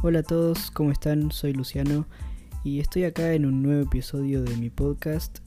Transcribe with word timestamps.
Hola 0.00 0.20
a 0.20 0.22
todos, 0.22 0.70
¿cómo 0.70 0.92
están? 0.92 1.32
Soy 1.32 1.52
Luciano 1.52 2.06
y 2.62 2.78
estoy 2.78 3.02
acá 3.02 3.32
en 3.32 3.44
un 3.44 3.64
nuevo 3.64 3.82
episodio 3.82 4.44
de 4.44 4.56
mi 4.56 4.70
podcast 4.70 5.40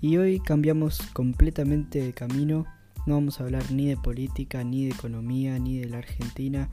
y 0.00 0.16
hoy 0.16 0.38
cambiamos 0.38 1.02
completamente 1.12 2.00
de 2.00 2.12
camino. 2.12 2.66
No 3.06 3.14
vamos 3.14 3.40
a 3.40 3.44
hablar 3.44 3.72
ni 3.72 3.88
de 3.88 3.96
política, 3.96 4.62
ni 4.62 4.84
de 4.84 4.92
economía, 4.92 5.58
ni 5.58 5.80
de 5.80 5.88
la 5.88 5.98
Argentina 5.98 6.68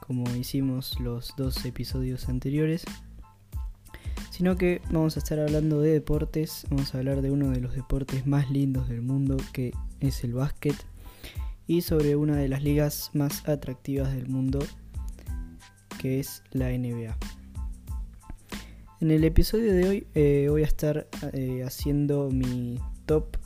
como 0.00 0.24
hicimos 0.36 0.98
los 1.00 1.34
dos 1.36 1.66
episodios 1.66 2.30
anteriores, 2.30 2.84
sino 4.30 4.56
que 4.56 4.80
vamos 4.90 5.16
a 5.16 5.20
estar 5.20 5.38
hablando 5.40 5.82
de 5.82 5.92
deportes, 5.92 6.66
vamos 6.70 6.94
a 6.94 6.98
hablar 6.98 7.20
de 7.20 7.30
uno 7.30 7.50
de 7.50 7.60
los 7.60 7.74
deportes 7.74 8.26
más 8.26 8.50
lindos 8.50 8.88
del 8.88 9.02
mundo 9.02 9.36
que 9.52 9.74
es 10.00 10.24
el 10.24 10.32
básquet 10.32 10.76
y 11.66 11.82
sobre 11.82 12.16
una 12.16 12.36
de 12.36 12.48
las 12.48 12.62
ligas 12.62 13.10
más 13.12 13.46
atractivas 13.46 14.14
del 14.14 14.30
mundo 14.30 14.60
que 16.04 16.20
es 16.20 16.42
la 16.50 16.68
NBA. 16.68 17.16
En 19.00 19.10
el 19.10 19.24
episodio 19.24 19.72
de 19.72 19.88
hoy 19.88 20.06
eh, 20.14 20.48
voy 20.50 20.60
a 20.60 20.66
estar 20.66 21.08
eh, 21.32 21.62
haciendo 21.66 22.28
mi 22.30 22.78
top 23.06 23.38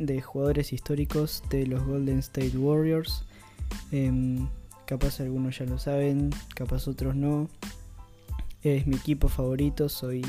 de 0.00 0.20
jugadores 0.20 0.72
históricos 0.72 1.44
de 1.50 1.68
los 1.68 1.84
Golden 1.84 2.18
State 2.18 2.58
Warriors. 2.58 3.24
Em, 3.92 4.48
capaz 4.86 5.20
algunos 5.20 5.56
ya 5.56 5.66
lo 5.66 5.78
saben, 5.78 6.30
capaz 6.56 6.88
otros 6.88 7.14
no. 7.14 7.48
Es 8.64 8.88
mi 8.88 8.96
equipo 8.96 9.28
favorito, 9.28 9.88
soy 9.88 10.26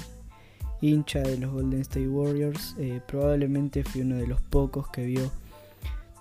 hincha 0.81 1.21
de 1.21 1.39
los 1.39 1.51
Golden 1.51 1.81
State 1.81 2.09
Warriors. 2.09 2.75
Eh, 2.77 3.01
probablemente 3.07 3.83
fui 3.83 4.01
uno 4.01 4.17
de 4.17 4.27
los 4.27 4.39
pocos 4.39 4.87
que 4.89 5.03
vio 5.03 5.31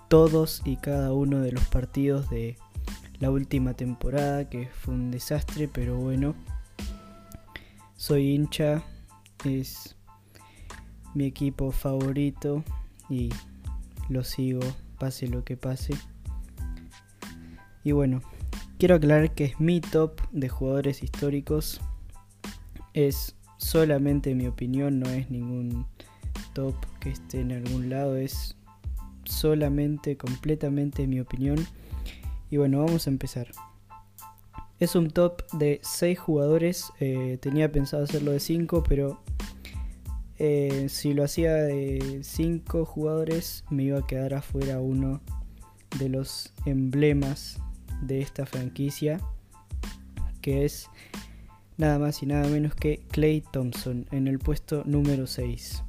todos 0.07 0.63
y 0.65 0.77
cada 0.77 1.13
uno 1.13 1.39
de 1.39 1.51
los 1.51 1.65
partidos 1.65 2.31
de 2.31 2.57
la 3.21 3.31
última 3.31 3.75
temporada, 3.75 4.49
que 4.49 4.67
fue 4.67 4.95
un 4.95 5.11
desastre, 5.11 5.69
pero 5.69 5.95
bueno, 5.95 6.35
soy 7.95 8.33
hincha, 8.33 8.83
es 9.45 9.95
mi 11.13 11.25
equipo 11.25 11.71
favorito 11.71 12.63
y 13.09 13.29
lo 14.09 14.23
sigo, 14.23 14.61
pase 14.97 15.27
lo 15.27 15.43
que 15.43 15.55
pase. 15.55 15.93
Y 17.83 17.91
bueno, 17.91 18.21
quiero 18.79 18.95
aclarar 18.95 19.35
que 19.35 19.45
es 19.45 19.59
mi 19.59 19.81
top 19.81 20.19
de 20.31 20.49
jugadores 20.49 21.03
históricos. 21.03 21.79
Es 22.93 23.35
solamente 23.57 24.33
mi 24.33 24.47
opinión, 24.47 24.99
no 24.99 25.07
es 25.09 25.29
ningún 25.29 25.85
top 26.53 26.75
que 26.99 27.11
esté 27.11 27.41
en 27.41 27.51
algún 27.51 27.91
lado, 27.91 28.17
es 28.17 28.55
solamente, 29.25 30.17
completamente 30.17 31.05
mi 31.05 31.19
opinión. 31.19 31.57
Y 32.51 32.57
bueno, 32.57 32.85
vamos 32.85 33.07
a 33.07 33.09
empezar. 33.09 33.47
Es 34.77 34.95
un 34.95 35.09
top 35.09 35.41
de 35.53 35.79
6 35.83 36.19
jugadores. 36.19 36.91
Eh, 36.99 37.37
tenía 37.41 37.71
pensado 37.71 38.03
hacerlo 38.03 38.31
de 38.31 38.39
5, 38.39 38.83
pero 38.87 39.21
eh, 40.37 40.87
si 40.89 41.13
lo 41.13 41.23
hacía 41.23 41.53
de 41.53 42.19
5 42.23 42.83
jugadores 42.85 43.63
me 43.69 43.83
iba 43.83 43.99
a 43.99 44.05
quedar 44.05 44.33
afuera 44.33 44.81
uno 44.81 45.21
de 45.97 46.09
los 46.09 46.51
emblemas 46.65 47.59
de 48.01 48.21
esta 48.21 48.45
franquicia, 48.45 49.21
que 50.41 50.65
es 50.65 50.89
nada 51.77 51.99
más 51.99 52.21
y 52.21 52.25
nada 52.25 52.47
menos 52.49 52.75
que 52.75 53.01
Clay 53.11 53.43
Thompson 53.53 54.07
en 54.11 54.27
el 54.27 54.39
puesto 54.39 54.83
número 54.85 55.25
6. 55.25 55.83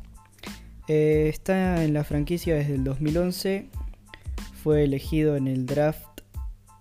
Eh, 0.88 1.26
está 1.28 1.82
en 1.82 1.92
la 1.94 2.04
franquicia 2.04 2.54
desde 2.54 2.74
el 2.74 2.84
2011. 2.84 3.68
Fue 4.62 4.84
elegido 4.84 5.36
en 5.36 5.48
el 5.48 5.66
draft 5.66 6.11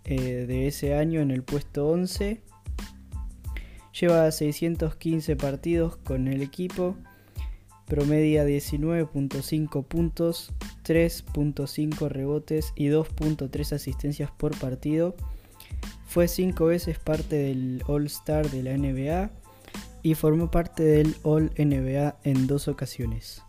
eh, 0.05 0.45
de 0.47 0.67
ese 0.67 0.95
año 0.95 1.21
en 1.21 1.31
el 1.31 1.43
puesto 1.43 1.87
11. 1.87 2.41
Lleva 3.99 4.31
615 4.31 5.35
partidos 5.35 5.97
con 5.97 6.27
el 6.27 6.41
equipo. 6.41 6.95
Promedia 7.85 8.45
19.5 8.45 9.85
puntos, 9.85 10.53
3.5 10.85 12.07
rebotes 12.07 12.71
y 12.75 12.87
2.3 12.87 13.73
asistencias 13.73 14.31
por 14.31 14.57
partido. 14.57 15.15
Fue 16.05 16.27
5 16.27 16.65
veces 16.65 16.99
parte 16.99 17.35
del 17.35 17.83
All 17.87 18.05
Star 18.05 18.49
de 18.49 18.63
la 18.63 18.77
NBA 18.77 19.29
y 20.03 20.15
formó 20.15 20.49
parte 20.49 20.83
del 20.83 21.15
All 21.23 21.51
NBA 21.57 22.17
en 22.23 22.47
dos 22.47 22.67
ocasiones. 22.67 23.43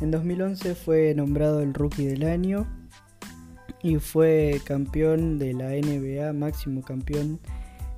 En 0.00 0.10
2011 0.10 0.74
fue 0.74 1.14
nombrado 1.14 1.60
el 1.62 1.72
Rookie 1.72 2.06
del 2.06 2.24
Año 2.24 2.66
y 3.86 3.96
fue 4.00 4.60
campeón 4.64 5.38
de 5.38 5.52
la 5.52 5.68
NBA, 5.68 6.32
máximo 6.32 6.82
campeón 6.82 7.38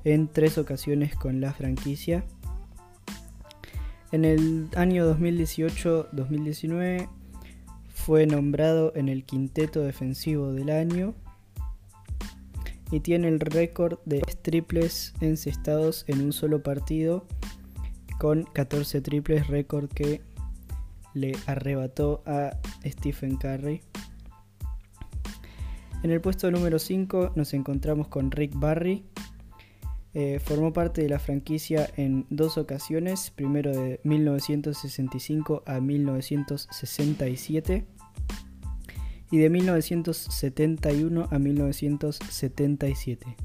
en 0.03 0.27
tres 0.27 0.59
ocasiones 0.59 1.15
con 1.15 1.41
la 1.41 1.51
franquicia. 1.51 2.23
En 4.11 4.23
el 4.23 4.69
año 4.75 5.11
2018-2019 5.11 7.09
fue 7.91 8.27
nombrado 8.27 8.93
en 8.95 9.09
el 9.09 9.23
quinteto 9.23 9.81
defensivo 9.81 10.53
del 10.53 10.69
año 10.69 11.15
y 12.91 12.99
tiene 12.99 13.27
el 13.27 13.39
récord 13.39 13.97
de 14.05 14.19
triples 14.43 15.15
encestados 15.21 16.05
en 16.07 16.21
un 16.21 16.33
solo 16.33 16.61
partido 16.61 17.25
con 18.19 18.43
14 18.43 19.01
triples, 19.01 19.47
récord 19.47 19.89
que 19.89 20.21
le 21.15 21.35
arrebató 21.47 22.21
a 22.27 22.51
Stephen 22.85 23.37
Curry. 23.37 23.81
En 26.01 26.11
el 26.11 26.21
puesto 26.21 26.49
número 26.49 26.79
5 26.79 27.33
nos 27.35 27.53
encontramos 27.53 28.07
con 28.07 28.31
Rick 28.31 28.53
Barry. 28.55 29.03
Eh, 30.13 30.39
formó 30.39 30.71
parte 30.73 31.01
de 31.01 31.09
la 31.09 31.19
franquicia 31.19 31.89
en 31.97 32.25
dos 32.29 32.57
ocasiones, 32.57 33.31
primero 33.31 33.71
de 33.71 33.99
1965 34.03 35.63
a 35.65 35.79
1967 35.79 37.85
y 39.31 39.37
de 39.37 39.49
1971 39.49 41.27
a 41.29 41.37
1977. 41.37 43.35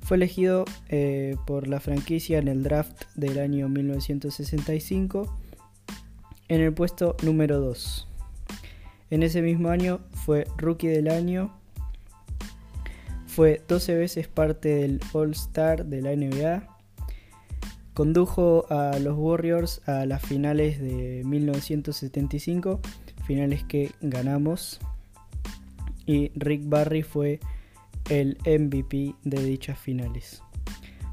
Fue 0.00 0.16
elegido 0.16 0.64
eh, 0.88 1.36
por 1.46 1.68
la 1.68 1.80
franquicia 1.80 2.38
en 2.38 2.48
el 2.48 2.62
draft 2.62 3.04
del 3.14 3.38
año 3.38 3.68
1965 3.68 5.38
en 6.48 6.60
el 6.60 6.74
puesto 6.74 7.16
número 7.22 7.60
2. 7.60 8.08
En 9.10 9.22
ese 9.22 9.42
mismo 9.42 9.68
año 9.68 10.00
fue 10.12 10.46
rookie 10.56 10.88
del 10.88 11.08
año. 11.08 11.54
Fue 13.34 13.60
12 13.66 13.96
veces 13.96 14.28
parte 14.28 14.68
del 14.68 15.00
All 15.12 15.32
Star 15.32 15.86
de 15.86 16.00
la 16.00 16.14
NBA. 16.14 16.68
Condujo 17.92 18.64
a 18.70 18.96
los 19.00 19.18
Warriors 19.18 19.80
a 19.88 20.06
las 20.06 20.22
finales 20.22 20.80
de 20.80 21.22
1975, 21.24 22.80
finales 23.26 23.64
que 23.64 23.90
ganamos. 24.00 24.78
Y 26.06 26.30
Rick 26.36 26.68
Barry 26.68 27.02
fue 27.02 27.40
el 28.08 28.38
MVP 28.46 29.16
de 29.24 29.42
dichas 29.42 29.80
finales. 29.80 30.40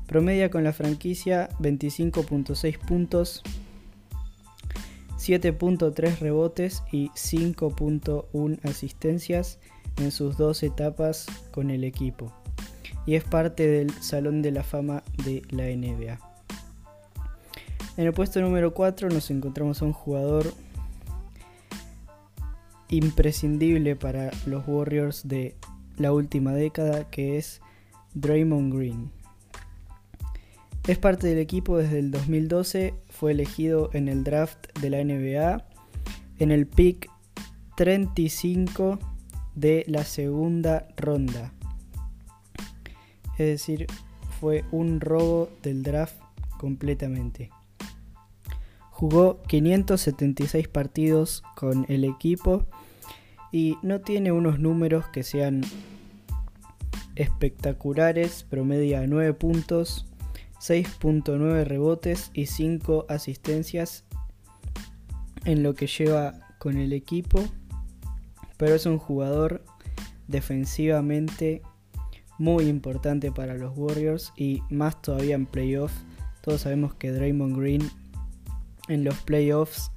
Promedia 0.06 0.52
con 0.52 0.64
la 0.64 0.74
franquicia 0.74 1.50
25.6 1.58 2.78
puntos, 2.86 3.42
7.3 5.18 6.20
rebotes 6.20 6.84
y 6.92 7.10
5.1 7.10 8.60
asistencias 8.70 9.58
en 9.98 10.12
sus 10.12 10.38
dos 10.38 10.64
etapas 10.64 11.28
con 11.52 11.70
el 11.70 11.84
equipo 11.84 12.34
y 13.06 13.16
es 13.16 13.24
parte 13.24 13.68
del 13.68 13.92
Salón 14.02 14.42
de 14.42 14.52
la 14.52 14.64
Fama 14.64 15.04
de 15.26 15.42
la 15.50 15.64
NBA. 15.66 16.20
En 17.98 18.06
el 18.06 18.14
puesto 18.14 18.42
número 18.42 18.74
4 18.74 19.10
nos 19.10 19.30
encontramos 19.32 19.82
a 19.82 19.86
un 19.86 19.94
jugador 19.94 20.54
imprescindible 22.90 23.96
para 23.96 24.32
los 24.46 24.68
Warriors 24.68 25.28
de 25.28 25.56
la 25.98 26.12
última 26.12 26.54
década 26.54 27.10
que 27.10 27.38
es 27.38 27.62
Draymond 28.14 28.74
Green. 28.74 29.12
Es 30.88 30.98
parte 30.98 31.28
del 31.28 31.38
equipo 31.38 31.78
desde 31.78 32.00
el 32.00 32.12
2012, 32.12 32.96
fue 33.10 33.32
elegido 33.32 33.90
en 33.94 34.08
el 34.08 34.24
draft 34.24 34.68
de 34.80 34.90
la 34.90 35.04
NBA 35.04 35.64
en 36.40 36.52
el 36.52 36.66
pick 36.66 37.10
35 37.78 38.98
de 39.56 39.84
la 39.88 40.04
segunda 40.04 40.88
ronda. 40.98 41.54
Es 43.38 43.48
decir, 43.48 43.88
fue 44.40 44.66
un 44.72 45.00
robo 45.00 45.50
del 45.62 45.84
draft 45.84 46.16
completamente. 46.58 47.50
Jugó 48.90 49.42
576 49.44 50.68
partidos 50.68 51.44
con 51.56 51.86
el 51.90 52.04
equipo 52.04 52.68
y 53.52 53.78
no 53.82 54.02
tiene 54.02 54.32
unos 54.32 54.60
números 54.60 55.08
que 55.08 55.24
sean 55.24 55.62
espectaculares, 57.16 58.44
promedia 58.44 59.06
9 59.06 59.34
puntos, 59.34 60.06
6.9 60.60 61.64
rebotes 61.66 62.32
y 62.34 62.46
5 62.46 63.06
asistencias 63.10 64.06
en 65.46 65.64
lo 65.64 65.74
que 65.74 65.88
lleva 65.88 66.48
con 66.60 66.78
el 66.78 66.94
equipo, 66.94 67.44
pero 68.62 68.76
es 68.76 68.86
un 68.86 69.00
jugador 69.00 69.64
defensivamente 70.28 71.64
muy 72.38 72.68
importante 72.68 73.32
para 73.32 73.56
los 73.56 73.76
Warriors 73.76 74.34
y 74.38 74.62
más 74.70 75.02
todavía 75.02 75.34
en 75.34 75.48
playoffs. 75.48 76.06
Todos 76.44 76.62
sabemos 76.62 76.94
que 76.94 77.12
Draymond 77.12 77.58
Green 77.58 77.90
en 78.88 79.04
los 79.04 79.16
playoffs 79.22 79.90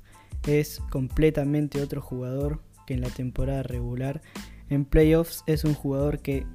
es 0.46 0.81
completamente 0.90 1.82
otro 1.82 2.00
jugador 2.00 2.62
que 2.87 2.94
en 2.94 3.02
la 3.02 3.11
temporada 3.11 3.64
regular. 3.64 4.22
En 4.70 4.87
playoffs 4.87 5.44
es 5.46 5.64
un 5.64 5.75
jugador 5.75 6.20
que 6.20 6.46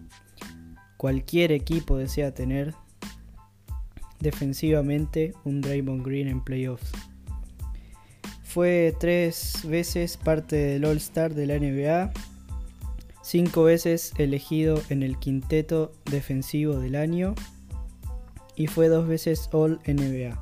cualquier 0.97 1.51
equipo 1.51 1.95
desea 1.95 2.33
tener 2.33 2.73
defensivamente 4.19 5.33
un 5.43 5.61
Draymond 5.61 6.03
Green 6.03 6.27
en 6.27 6.43
playoffs. 6.43 6.91
Fue 8.49 8.95
tres 8.99 9.61
veces 9.63 10.17
parte 10.17 10.55
del 10.55 10.83
All 10.83 10.97
Star 10.97 11.35
de 11.35 11.45
la 11.45 11.59
NBA, 11.59 12.11
cinco 13.21 13.61
veces 13.61 14.11
elegido 14.17 14.81
en 14.89 15.03
el 15.03 15.19
quinteto 15.19 15.91
defensivo 16.09 16.79
del 16.79 16.95
año 16.95 17.35
y 18.55 18.65
fue 18.65 18.87
dos 18.87 19.07
veces 19.07 19.49
All 19.51 19.79
NBA. 19.85 20.35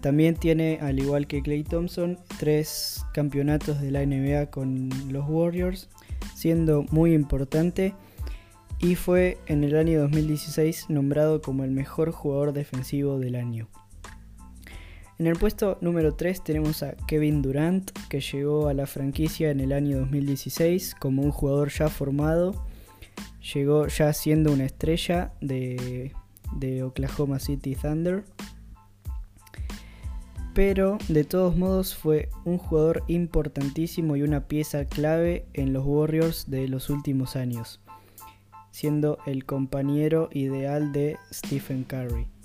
También 0.00 0.34
tiene, 0.34 0.80
al 0.82 0.98
igual 0.98 1.28
que 1.28 1.42
Clay 1.42 1.62
Thompson, 1.62 2.18
tres 2.40 3.04
campeonatos 3.14 3.80
de 3.80 3.92
la 3.92 4.04
NBA 4.04 4.46
con 4.50 4.90
los 5.12 5.28
Warriors, 5.28 5.88
siendo 6.34 6.82
muy 6.90 7.14
importante 7.14 7.94
y 8.80 8.96
fue 8.96 9.38
en 9.46 9.62
el 9.62 9.76
año 9.76 10.00
2016 10.00 10.90
nombrado 10.90 11.40
como 11.40 11.62
el 11.62 11.70
mejor 11.70 12.10
jugador 12.10 12.52
defensivo 12.52 13.20
del 13.20 13.36
año. 13.36 13.68
En 15.20 15.26
el 15.26 15.36
puesto 15.36 15.76
número 15.82 16.14
3 16.14 16.42
tenemos 16.42 16.82
a 16.82 16.92
Kevin 17.06 17.42
Durant, 17.42 17.90
que 18.08 18.22
llegó 18.22 18.68
a 18.68 18.72
la 18.72 18.86
franquicia 18.86 19.50
en 19.50 19.60
el 19.60 19.70
año 19.70 19.98
2016 19.98 20.94
como 20.98 21.20
un 21.20 21.30
jugador 21.30 21.70
ya 21.70 21.90
formado. 21.90 22.64
Llegó 23.52 23.86
ya 23.86 24.14
siendo 24.14 24.50
una 24.50 24.64
estrella 24.64 25.34
de, 25.42 26.14
de 26.56 26.82
Oklahoma 26.84 27.38
City 27.38 27.76
Thunder. 27.76 28.24
Pero 30.54 30.96
de 31.08 31.24
todos 31.24 31.54
modos 31.54 31.94
fue 31.94 32.30
un 32.46 32.56
jugador 32.56 33.04
importantísimo 33.06 34.16
y 34.16 34.22
una 34.22 34.48
pieza 34.48 34.86
clave 34.86 35.44
en 35.52 35.74
los 35.74 35.84
Warriors 35.84 36.48
de 36.50 36.66
los 36.66 36.88
últimos 36.88 37.36
años, 37.36 37.82
siendo 38.70 39.18
el 39.26 39.44
compañero 39.44 40.30
ideal 40.32 40.92
de 40.92 41.18
Stephen 41.30 41.84
Curry. 41.84 42.39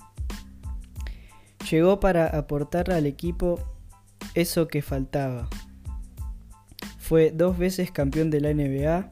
Llegó 1.70 1.98
para 1.98 2.26
aportar 2.26 2.92
al 2.92 3.06
equipo 3.06 3.58
eso 4.34 4.68
que 4.68 4.82
faltaba. 4.82 5.48
Fue 6.98 7.30
dos 7.30 7.58
veces 7.58 7.90
campeón 7.90 8.30
de 8.30 8.40
la 8.40 8.52
NBA 8.52 9.10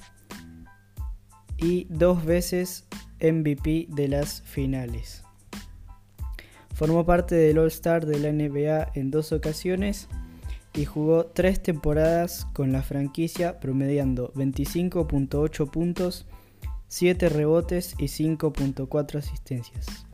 y 1.58 1.86
dos 1.90 2.24
veces 2.24 2.86
MVP 3.20 3.86
de 3.88 4.08
las 4.08 4.42
finales. 4.42 5.22
Formó 6.74 7.06
parte 7.06 7.34
del 7.34 7.58
All 7.58 7.68
Star 7.68 8.04
de 8.04 8.18
la 8.18 8.32
NBA 8.32 8.90
en 8.94 9.10
dos 9.10 9.32
ocasiones 9.32 10.08
y 10.74 10.84
jugó 10.84 11.26
tres 11.26 11.62
temporadas 11.62 12.46
con 12.52 12.72
la 12.72 12.82
franquicia 12.82 13.60
promediando 13.60 14.32
25.8 14.34 15.70
puntos, 15.70 16.26
7 16.88 17.28
rebotes 17.28 17.94
y 17.98 18.06
5.4 18.06 19.18
asistencias. 19.18 20.06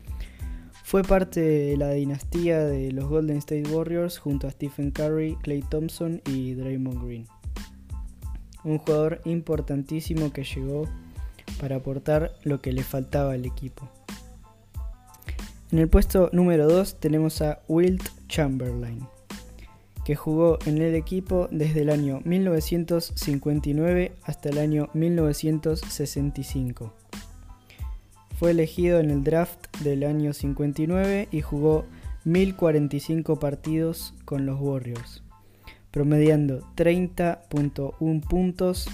Fue 0.91 1.05
parte 1.05 1.41
de 1.41 1.77
la 1.77 1.93
dinastía 1.93 2.67
de 2.67 2.91
los 2.91 3.09
Golden 3.09 3.37
State 3.37 3.71
Warriors 3.73 4.19
junto 4.19 4.49
a 4.49 4.51
Stephen 4.51 4.91
Curry, 4.91 5.37
Clay 5.41 5.63
Thompson 5.63 6.21
y 6.27 6.55
Draymond 6.55 7.07
Green. 7.07 7.29
Un 8.65 8.79
jugador 8.79 9.21
importantísimo 9.25 10.33
que 10.33 10.43
llegó 10.43 10.89
para 11.61 11.77
aportar 11.77 12.33
lo 12.43 12.61
que 12.61 12.73
le 12.73 12.83
faltaba 12.83 13.35
al 13.35 13.47
equipo. 13.47 13.89
En 15.71 15.79
el 15.79 15.89
puesto 15.89 16.29
número 16.33 16.67
2 16.67 16.99
tenemos 16.99 17.41
a 17.41 17.61
Wilt 17.69 18.03
Chamberlain, 18.27 19.07
que 20.05 20.17
jugó 20.17 20.59
en 20.67 20.79
el 20.79 20.97
equipo 20.97 21.47
desde 21.53 21.83
el 21.83 21.91
año 21.91 22.21
1959 22.25 24.17
hasta 24.25 24.49
el 24.49 24.59
año 24.59 24.91
1965. 24.95 26.93
Fue 28.41 28.53
elegido 28.53 29.01
en 29.01 29.11
el 29.11 29.23
draft 29.23 29.67
del 29.81 30.03
año 30.03 30.33
59 30.33 31.29
y 31.31 31.43
jugó 31.43 31.85
1045 32.25 33.39
partidos 33.39 34.15
con 34.25 34.47
los 34.47 34.59
Warriors, 34.59 35.23
promediando 35.91 36.67
30.1 36.75 38.27
puntos, 38.27 38.89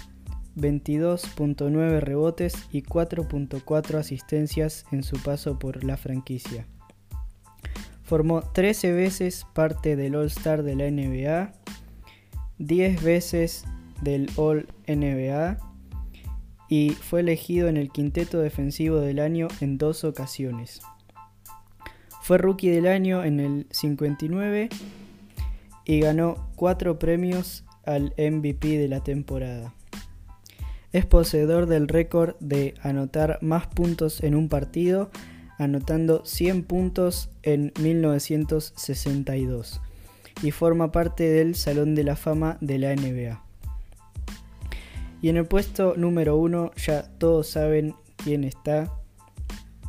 22.9 0.56 2.00
rebotes 2.00 2.54
y 2.72 2.82
4.4 2.82 3.94
asistencias 3.94 4.84
en 4.90 5.04
su 5.04 5.16
paso 5.22 5.60
por 5.60 5.84
la 5.84 5.96
franquicia. 5.96 6.66
Formó 8.02 8.43
13 8.43 8.90
veces 8.90 9.46
parte 9.54 9.94
del 9.94 10.16
All 10.16 10.26
Star 10.26 10.64
de 10.64 10.75
la 10.75 10.90
NBA, 10.90 11.52
10 12.58 13.00
veces 13.00 13.64
del 14.02 14.28
All 14.34 14.66
NBA 14.88 15.66
y 16.69 16.91
fue 16.91 17.21
elegido 17.21 17.69
en 17.69 17.77
el 17.77 17.91
quinteto 17.91 18.41
defensivo 18.41 18.99
del 18.99 19.21
año 19.21 19.47
en 19.61 19.79
dos 19.79 20.03
ocasiones. 20.05 20.81
Fue 22.23 22.39
rookie 22.39 22.71
del 22.71 22.89
año 22.89 23.23
en 23.23 23.39
el 23.39 23.67
59 23.71 24.69
y 25.85 26.01
ganó 26.01 26.49
cuatro 26.57 26.99
premios 26.99 27.65
al 27.85 28.15
MVP 28.19 28.79
de 28.79 28.89
la 28.89 29.05
temporada. 29.05 29.73
Es 30.93 31.07
poseedor 31.07 31.67
del 31.67 31.87
récord 31.89 32.35
de 32.41 32.75
anotar 32.83 33.39
más 33.43 33.69
puntos 33.69 34.25
en 34.25 34.35
un 34.35 34.49
partido, 34.49 35.11
anotando 35.59 36.25
100 36.25 36.65
puntos 36.65 37.31
en 37.43 37.73
1962, 37.81 39.81
y 40.43 40.51
forma 40.51 40.91
parte 40.91 41.23
del 41.25 41.55
Salón 41.55 41.95
de 41.95 42.05
la 42.05 42.17
Fama 42.17 42.59
de 42.61 42.79
la 42.79 42.97
NBA. 42.97 43.45
Y 45.26 45.28
en 45.28 45.38
el 45.38 45.46
puesto 45.46 45.96
número 45.96 46.37
uno 46.37 46.70
ya 46.76 47.11
todos 47.19 47.49
saben 47.49 47.96
quién 48.14 48.44
está. 48.44 48.93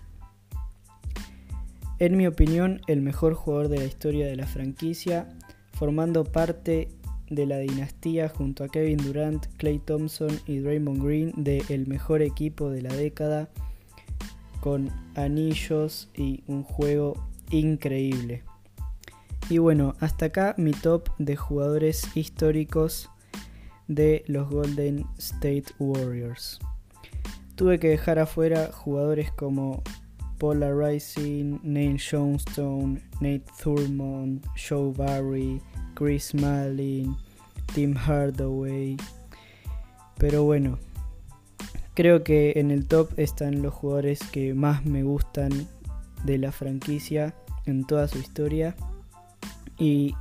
En 1.99 2.15
mi 2.15 2.27
opinión, 2.27 2.81
el 2.87 3.01
mejor 3.01 3.33
jugador 3.33 3.69
de 3.69 3.79
la 3.79 3.85
historia 3.85 4.27
de 4.27 4.35
la 4.35 4.45
franquicia, 4.45 5.29
formando 5.73 6.23
parte 6.23 6.89
de 7.29 7.45
la 7.45 7.57
dinastía 7.57 8.29
junto 8.29 8.63
a 8.63 8.69
Kevin 8.69 8.97
Durant, 8.97 9.45
Clay 9.57 9.79
Thompson 9.79 10.39
y 10.45 10.59
Draymond 10.59 11.03
Green 11.03 11.33
de 11.35 11.63
el 11.69 11.87
mejor 11.87 12.21
equipo 12.21 12.69
de 12.69 12.81
la 12.81 12.93
década 12.93 13.49
con 14.59 14.89
anillos 15.15 16.09
y 16.15 16.43
un 16.47 16.63
juego 16.63 17.15
increíble. 17.51 18.43
Y 19.49 19.59
bueno, 19.59 19.95
hasta 19.99 20.25
acá 20.25 20.55
mi 20.57 20.71
top 20.71 21.09
de 21.19 21.35
jugadores 21.35 22.15
históricos 22.15 23.09
de 23.87 24.23
los 24.27 24.49
Golden 24.49 25.05
State 25.17 25.65
Warriors. 25.79 26.59
tuve 27.55 27.79
que 27.79 27.89
dejar 27.89 28.19
afuera 28.19 28.71
jugadores 28.71 29.31
como 29.31 29.81
Paula 30.37 30.71
Rising, 30.71 31.59
Neil 31.63 31.99
Johnstone, 31.99 33.01
Nate 33.21 33.45
Thurmond, 33.61 34.45
Joe 34.55 34.93
Barry, 34.93 35.61
Chris 35.97 36.35
Malin, 36.35 37.17
Tim 37.73 37.95
Hardaway. 37.95 38.97
Pero 40.19 40.43
bueno, 40.43 40.77
creo 41.95 42.23
que 42.23 42.53
en 42.57 42.69
el 42.69 42.85
top 42.85 43.17
están 43.17 43.63
los 43.63 43.73
jugadores 43.73 44.19
que 44.31 44.53
más 44.53 44.85
me 44.85 45.01
gustan 45.01 45.67
de 46.23 46.37
la 46.37 46.51
franquicia 46.51 47.33
en 47.65 47.83
toda 47.83 48.07
su 48.07 48.19
historia 48.19 48.75
y 49.79 50.13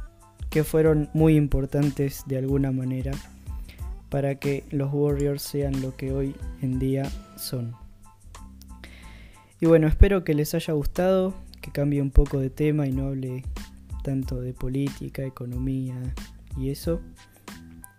que 0.49 0.65
fueron 0.65 1.11
muy 1.13 1.37
importantes 1.37 2.23
de 2.27 2.39
alguna 2.39 2.73
manera 2.73 3.13
para 4.09 4.37
que 4.37 4.65
los 4.71 4.91
Warriors 4.95 5.43
sean 5.43 5.83
lo 5.83 5.95
que 5.95 6.11
hoy 6.11 6.35
en 6.63 6.79
día 6.79 7.05
son. 7.37 7.75
Y 9.61 9.67
bueno, 9.67 9.89
espero 9.89 10.25
que 10.25 10.33
les 10.33 10.55
haya 10.55 10.73
gustado, 10.73 11.35
que 11.61 11.71
cambie 11.71 12.01
un 12.01 12.11
poco 12.11 12.41
de 12.41 12.49
tema 12.49 12.87
y 12.87 12.93
no 12.93 13.09
hable 13.09 13.45
tanto 14.07 14.41
de 14.41 14.55
política, 14.55 15.25
economía 15.25 16.01
y 16.57 16.71
eso. 16.71 17.01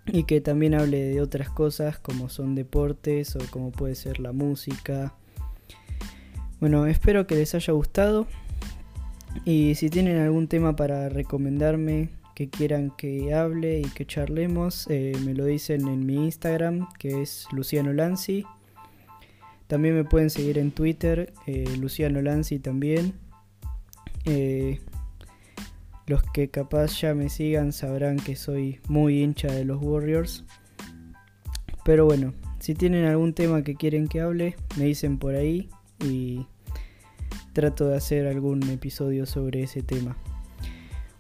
Y 0.05 0.23
que 0.23 0.39
también 0.39 0.73
hable 0.73 1.03
de 1.03 1.19
otras 1.19 1.49
cosas 1.49 1.99
como 1.99 2.29
son 2.29 2.55
deportes 2.55 3.35
o 3.35 3.39
como 3.51 3.71
puede 3.73 3.93
ser 3.95 4.21
la 4.21 4.31
música. 4.31 5.13
Bueno, 6.61 6.85
espero 6.85 7.27
que 7.27 7.35
les 7.35 7.53
haya 7.55 7.73
gustado. 7.73 8.25
Y 9.43 9.75
si 9.75 9.89
tienen 9.89 10.17
algún 10.17 10.47
tema 10.47 10.77
para 10.77 11.09
recomendarme 11.09 12.09
que 12.35 12.49
quieran 12.49 12.93
que 12.95 13.33
hable 13.33 13.81
y 13.81 13.89
que 13.89 14.05
charlemos, 14.05 14.87
eh, 14.89 15.11
me 15.25 15.33
lo 15.33 15.43
dicen 15.43 15.89
en 15.89 16.05
mi 16.05 16.15
Instagram, 16.15 16.87
que 16.97 17.21
es 17.21 17.47
Luciano 17.51 17.91
Lanzi. 17.91 18.45
También 19.67 19.93
me 19.93 20.05
pueden 20.05 20.29
seguir 20.29 20.57
en 20.57 20.71
Twitter, 20.71 21.33
eh, 21.47 21.65
Luciano 21.77 22.21
Lanzi 22.21 22.59
también. 22.59 23.13
Eh, 24.23 24.79
los 26.07 26.23
que 26.23 26.49
capaz 26.49 26.99
ya 27.01 27.13
me 27.13 27.29
sigan 27.29 27.71
sabrán 27.71 28.17
que 28.17 28.35
soy 28.35 28.79
muy 28.87 29.21
hincha 29.21 29.51
de 29.51 29.65
los 29.65 29.81
Warriors. 29.81 30.45
Pero 31.83 32.05
bueno, 32.05 32.33
si 32.59 32.73
tienen 32.73 33.05
algún 33.05 33.33
tema 33.33 33.61
que 33.63 33.75
quieren 33.75 34.07
que 34.07 34.21
hable, 34.21 34.55
me 34.77 34.85
dicen 34.85 35.19
por 35.19 35.35
ahí 35.35 35.69
y 36.03 36.47
trato 37.53 37.89
de 37.89 37.97
hacer 37.97 38.27
algún 38.27 38.63
episodio 38.69 39.25
sobre 39.25 39.63
ese 39.63 39.83
tema. 39.83 40.17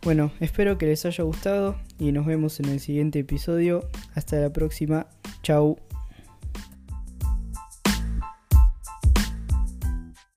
Bueno, 0.03 0.31
espero 0.39 0.77
que 0.77 0.85
les 0.85 1.05
haya 1.05 1.23
gustado 1.23 1.75
y 1.99 2.11
nos 2.11 2.25
vemos 2.25 2.59
en 2.59 2.69
el 2.69 2.79
siguiente 2.79 3.19
episodio. 3.19 3.89
Hasta 4.15 4.37
la 4.37 4.53
próxima. 4.53 5.07
Chau. 5.43 5.77